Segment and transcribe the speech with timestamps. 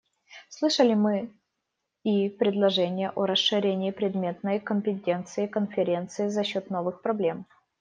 [0.49, 1.29] Слышали мы
[2.03, 7.45] и предложения о расширении предметной компетенции Конференции за счет новых проблем.